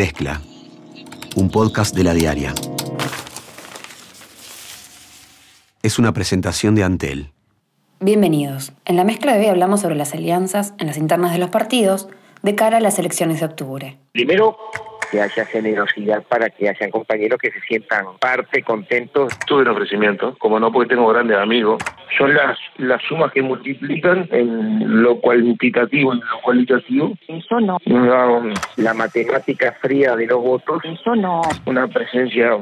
[0.00, 0.40] Mezcla,
[1.36, 2.54] un podcast de la diaria.
[5.82, 7.32] Es una presentación de Antel.
[8.00, 8.72] Bienvenidos.
[8.86, 12.08] En la mezcla de hoy hablamos sobre las alianzas en las internas de los partidos
[12.40, 13.98] de cara a las elecciones de octubre.
[14.12, 14.56] Primero,
[15.10, 19.32] que haya generosidad para que hayan compañeros que se sientan parte, contentos.
[19.46, 21.82] Tuve un ofrecimiento, como no porque tengo grandes amigos.
[22.16, 27.12] Son las, las sumas que multiplican en lo cualitativo y lo cualitativo.
[27.28, 27.78] Eso no.
[28.76, 30.82] La matemática fría de los votos.
[30.84, 31.42] Eso no.
[31.66, 32.56] Una presencia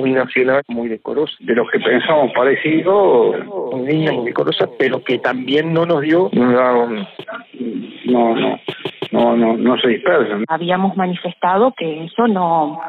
[0.00, 3.34] muy nacional, muy decorosa, de los que pensamos parecido,
[3.72, 6.88] muy linda, muy decorosa, pero que también no nos dio, no,
[8.06, 8.58] no,
[9.20, 10.44] no, no, no se dispersan.
[10.48, 12.80] Habíamos manifestado que eso no.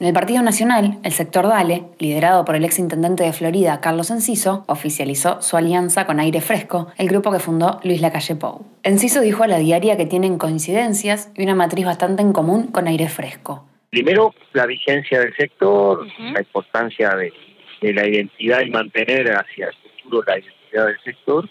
[0.00, 4.10] En el Partido Nacional, el sector Dale, liderado por el ex intendente de Florida, Carlos
[4.10, 8.64] Enciso, oficializó su alianza con Aire Fresco, el grupo que fundó Luis Lacalle Pou.
[8.84, 12.86] Enciso dijo a la diaria que tienen coincidencias y una matriz bastante en común con
[12.86, 13.64] Aire Fresco.
[13.90, 17.32] Primero, la vigencia del sector, la importancia de,
[17.80, 21.44] de la identidad y mantener hacia el futuro la identidad del sector,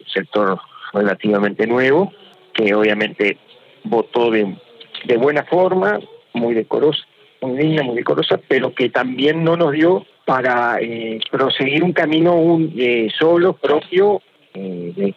[0.00, 0.58] un sector
[0.94, 2.12] relativamente nuevo,
[2.52, 3.38] que obviamente
[3.84, 4.56] votó de,
[5.04, 5.98] de buena forma,
[6.32, 7.00] muy decorosa,
[7.42, 12.34] muy linda, muy decorosa, pero que también no nos dio para eh, proseguir un camino
[12.34, 14.22] un, eh, solo, propio,
[14.54, 15.14] eh, de,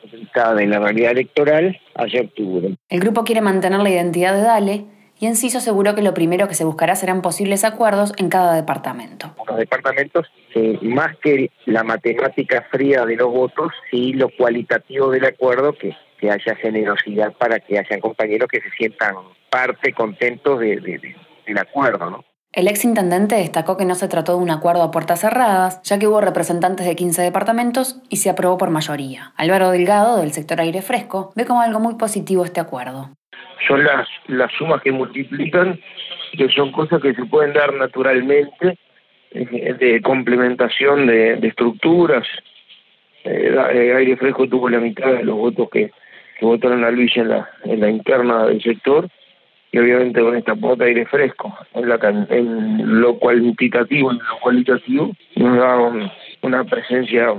[0.55, 2.75] de la realidad electoral hacia octubre.
[2.89, 6.53] El grupo quiere mantener la identidad de Dale y Enciso aseguró que lo primero que
[6.53, 9.33] se buscará serán posibles acuerdos en cada departamento.
[9.47, 15.25] Los departamentos, eh, más que la matemática fría de los votos, sí lo cualitativo del
[15.25, 19.15] acuerdo, que, que haya generosidad para que hayan compañeros que se sientan
[19.49, 22.25] parte, contentos de, de, de, del acuerdo, ¿no?
[22.53, 25.99] El ex intendente destacó que no se trató de un acuerdo a puertas cerradas, ya
[25.99, 29.33] que hubo representantes de 15 departamentos y se aprobó por mayoría.
[29.35, 33.11] Álvaro Delgado, del sector aire fresco, ve como algo muy positivo este acuerdo
[33.67, 35.79] son las, las sumas que multiplican,
[36.37, 38.77] que son cosas que se pueden dar naturalmente,
[39.31, 42.25] eh, de complementación de, estructuras.
[43.23, 45.91] Eh, eh, aire fresco tuvo la mitad de los votos que,
[46.39, 49.09] que votaron a Luis en la, en la interna del sector,
[49.71, 55.11] y obviamente con esta cuota aire fresco, en, la, en lo cualitativo y lo cualitativo,
[55.35, 56.09] nos da
[56.41, 57.33] una presencia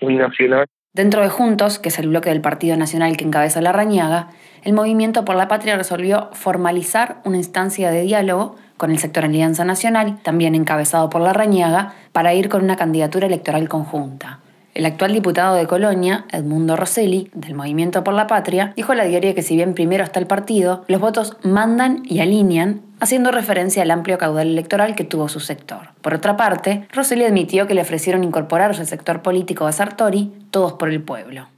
[0.00, 0.66] muy nacional.
[0.94, 4.28] Dentro de Juntos, que es el bloque del Partido Nacional que encabeza la Rañaga,
[4.62, 9.64] el Movimiento por la Patria resolvió formalizar una instancia de diálogo con el sector Alianza
[9.64, 14.38] Nacional, también encabezado por la Rañaga, para ir con una candidatura electoral conjunta.
[14.74, 19.04] El actual diputado de Colonia, Edmundo Rosselli, del Movimiento por la Patria, dijo a la
[19.04, 23.84] diaria que si bien primero está el partido, los votos mandan y alinean, haciendo referencia
[23.84, 25.90] al amplio caudal electoral que tuvo su sector.
[26.02, 30.72] Por otra parte, Rosselli admitió que le ofrecieron incorporarse al sector político de Sartori, todos
[30.72, 31.53] por el pueblo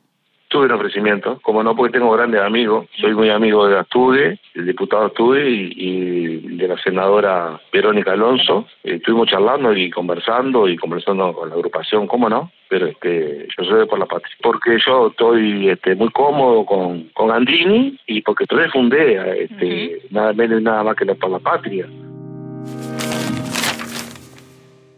[0.49, 4.67] tuve un ofrecimiento, como no porque tengo grandes amigos, soy muy amigo de Astude, el
[4.67, 10.77] diputado Astude y, y de la senadora Verónica Alonso, eh, estuvimos charlando y conversando y
[10.77, 14.79] conversando con la agrupación, cómo no, pero este yo soy de por la patria, porque
[14.85, 20.11] yo estoy este muy cómodo con, con Andrini y porque todavía fundé este, uh -huh.
[20.11, 21.87] nada menos y nada más que la por la patria.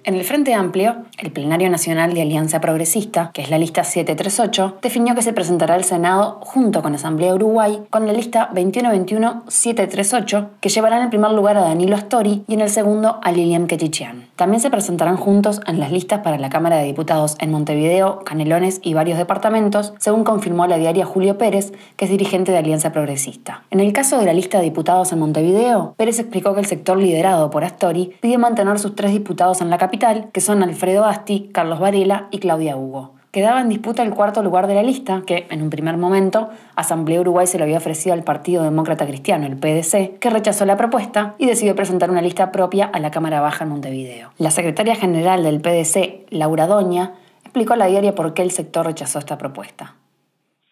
[0.09, 4.79] En el Frente Amplio, el Plenario Nacional de Alianza Progresista, que es la lista 738,
[4.81, 10.71] definió que se presentará al Senado junto con Asamblea Uruguay con la lista 2121-738, que
[10.71, 14.29] llevará en el primer lugar a Danilo Astori y en el segundo a Lilian Ketichian.
[14.35, 18.81] También se presentarán juntos en las listas para la Cámara de Diputados en Montevideo, Canelones
[18.83, 23.65] y varios departamentos, según confirmó la diaria Julio Pérez, que es dirigente de Alianza Progresista.
[23.71, 26.97] En el caso de la lista de diputados en Montevideo, Pérez explicó que el sector
[26.97, 29.98] liderado por Astori pidió mantener sus tres diputados en la capital
[30.33, 33.15] que son Alfredo Asti, Carlos Varela y Claudia Hugo.
[33.33, 37.21] Quedaba en disputa el cuarto lugar de la lista, que, en un primer momento, Asamblea
[37.21, 41.35] Uruguay se lo había ofrecido al Partido Demócrata Cristiano, el PDC, que rechazó la propuesta
[41.39, 44.31] y decidió presentar una lista propia a la Cámara Baja en Montevideo.
[44.39, 47.13] La secretaria general del PDC, Laura Doña,
[47.43, 49.95] explicó a la diaria por qué el sector rechazó esta propuesta.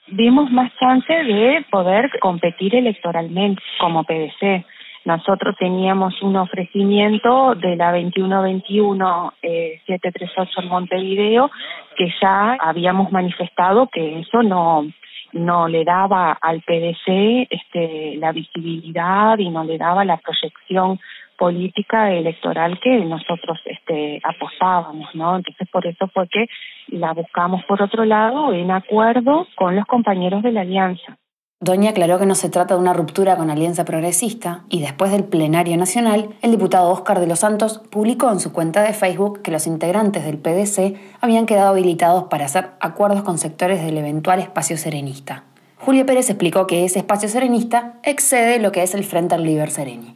[0.09, 4.65] Vimos más chance de poder competir electoralmente como PDC
[5.07, 11.51] nosotros teníamos un ofrecimiento de la 2121 eh, 738 en Montevideo
[11.97, 14.85] que ya habíamos manifestado que eso no
[15.33, 20.99] no le daba al PDC este la visibilidad y no le daba la proyección
[21.39, 25.37] política electoral que nosotros este apostábamos, ¿no?
[25.37, 26.47] Entonces por eso fue que
[26.89, 31.17] la buscamos por otro lado en acuerdo con los compañeros de la alianza.
[31.59, 35.25] Doña aclaró que no se trata de una ruptura con Alianza Progresista y después del
[35.25, 39.51] plenario nacional, el diputado Óscar de los Santos publicó en su cuenta de Facebook que
[39.51, 44.77] los integrantes del PDC habían quedado habilitados para hacer acuerdos con sectores del eventual espacio
[44.77, 45.45] serenista.
[45.77, 49.71] Julio Pérez explicó que ese espacio serenista excede lo que es el Frente al Liber
[49.71, 50.15] Sereni.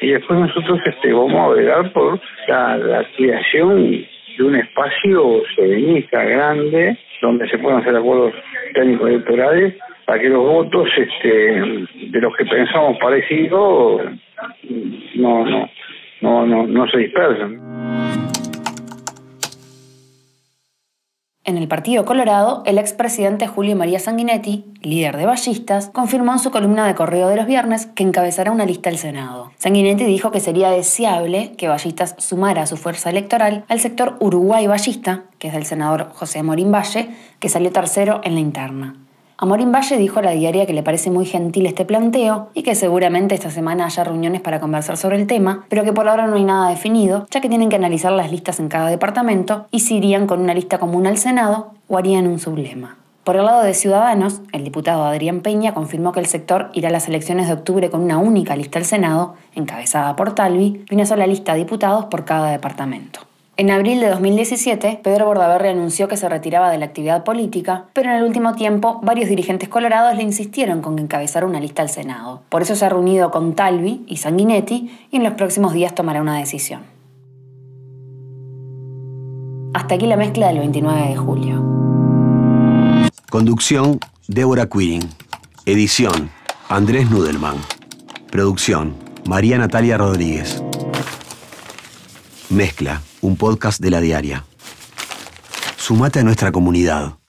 [0.00, 3.76] Y después nosotros este, vamos a velar por la, la creación
[4.36, 8.34] de un espacio serenista grande donde se puedan hacer acuerdos
[8.74, 9.74] técnicos electorales
[10.10, 11.28] para que los votos este,
[12.10, 14.00] de los que pensamos parecido
[15.14, 15.70] no, no,
[16.20, 17.60] no, no, no se dispersen.
[21.44, 26.50] En el Partido Colorado, el expresidente Julio María Sanguinetti, líder de ballistas, confirmó en su
[26.50, 29.52] columna de correo de los viernes que encabezará una lista al Senado.
[29.58, 35.26] Sanguinetti dijo que sería deseable que Ballistas sumara su fuerza electoral al sector Uruguay Ballista,
[35.38, 38.96] que es del senador José Morín Valle, que salió tercero en la interna.
[39.42, 42.74] Amorín Valle dijo a la diaria que le parece muy gentil este planteo y que
[42.74, 46.36] seguramente esta semana haya reuniones para conversar sobre el tema, pero que por ahora no
[46.36, 49.96] hay nada definido, ya que tienen que analizar las listas en cada departamento y si
[49.96, 52.98] irían con una lista común al Senado o harían un sublema.
[53.24, 56.92] Por el lado de Ciudadanos, el diputado Adrián Peña confirmó que el sector irá a
[56.92, 61.06] las elecciones de octubre con una única lista al Senado, encabezada por Talvi, y una
[61.06, 63.29] sola lista de diputados por cada departamento.
[63.60, 68.08] En abril de 2017, Pedro Bordaberry anunció que se retiraba de la actividad política, pero
[68.08, 71.90] en el último tiempo varios dirigentes colorados le insistieron con que encabezara una lista al
[71.90, 72.40] Senado.
[72.48, 76.22] Por eso se ha reunido con Talvi y Sanguinetti y en los próximos días tomará
[76.22, 76.84] una decisión.
[79.74, 83.10] Hasta aquí la mezcla del 29 de julio.
[83.28, 85.06] Conducción, Débora Quirin.
[85.66, 86.30] Edición,
[86.70, 87.56] Andrés Nudelman.
[88.32, 88.94] Producción,
[89.26, 90.62] María Natalia Rodríguez.
[92.48, 94.44] Mezcla, un podcast de la diaria.
[95.76, 97.19] Sumate a nuestra comunidad.